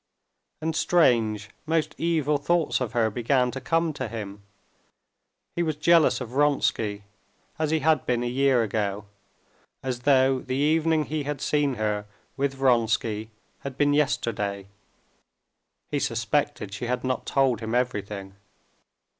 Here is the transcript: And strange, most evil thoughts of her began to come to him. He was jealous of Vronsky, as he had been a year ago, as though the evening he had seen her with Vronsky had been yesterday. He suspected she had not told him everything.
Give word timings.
And 0.63 0.75
strange, 0.75 1.51
most 1.67 1.93
evil 1.95 2.39
thoughts 2.39 2.81
of 2.81 2.93
her 2.93 3.11
began 3.11 3.51
to 3.51 3.61
come 3.61 3.93
to 3.93 4.07
him. 4.07 4.41
He 5.55 5.61
was 5.61 5.75
jealous 5.75 6.19
of 6.19 6.29
Vronsky, 6.29 7.03
as 7.59 7.69
he 7.69 7.81
had 7.81 8.07
been 8.07 8.23
a 8.23 8.27
year 8.27 8.63
ago, 8.63 9.05
as 9.83 9.99
though 9.99 10.39
the 10.39 10.55
evening 10.55 11.03
he 11.03 11.21
had 11.25 11.39
seen 11.39 11.75
her 11.75 12.07
with 12.35 12.55
Vronsky 12.55 13.29
had 13.59 13.77
been 13.77 13.93
yesterday. 13.93 14.65
He 15.91 15.99
suspected 15.99 16.73
she 16.73 16.87
had 16.87 17.03
not 17.03 17.27
told 17.27 17.59
him 17.59 17.75
everything. 17.75 18.33